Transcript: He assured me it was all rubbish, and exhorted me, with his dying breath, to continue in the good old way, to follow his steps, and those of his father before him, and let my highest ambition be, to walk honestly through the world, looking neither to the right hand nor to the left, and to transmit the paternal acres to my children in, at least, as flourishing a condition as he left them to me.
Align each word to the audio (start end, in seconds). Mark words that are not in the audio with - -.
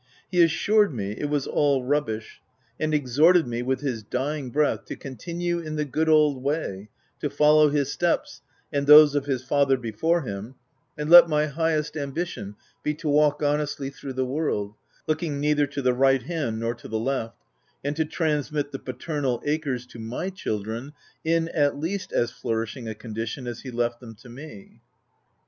He 0.31 0.41
assured 0.41 0.91
me 0.91 1.11
it 1.11 1.29
was 1.29 1.45
all 1.45 1.83
rubbish, 1.83 2.41
and 2.79 2.91
exhorted 2.91 3.45
me, 3.45 3.61
with 3.61 3.81
his 3.81 4.01
dying 4.01 4.49
breath, 4.49 4.85
to 4.85 4.95
continue 4.95 5.59
in 5.59 5.75
the 5.75 5.85
good 5.85 6.09
old 6.09 6.41
way, 6.41 6.89
to 7.19 7.29
follow 7.29 7.69
his 7.69 7.91
steps, 7.91 8.41
and 8.73 8.87
those 8.87 9.13
of 9.13 9.27
his 9.27 9.43
father 9.43 9.77
before 9.77 10.23
him, 10.23 10.55
and 10.97 11.11
let 11.11 11.29
my 11.29 11.45
highest 11.45 11.95
ambition 11.95 12.55
be, 12.81 12.95
to 12.95 13.07
walk 13.07 13.43
honestly 13.43 13.91
through 13.91 14.13
the 14.13 14.25
world, 14.25 14.73
looking 15.05 15.39
neither 15.39 15.67
to 15.67 15.83
the 15.83 15.93
right 15.93 16.23
hand 16.23 16.59
nor 16.59 16.73
to 16.73 16.87
the 16.87 16.97
left, 16.97 17.37
and 17.83 17.95
to 17.95 18.03
transmit 18.03 18.71
the 18.71 18.79
paternal 18.79 19.39
acres 19.45 19.85
to 19.85 19.99
my 19.99 20.31
children 20.31 20.93
in, 21.23 21.47
at 21.49 21.77
least, 21.79 22.11
as 22.11 22.31
flourishing 22.31 22.87
a 22.87 22.95
condition 22.95 23.45
as 23.45 23.61
he 23.61 23.69
left 23.69 23.99
them 23.99 24.15
to 24.15 24.29
me. 24.29 24.81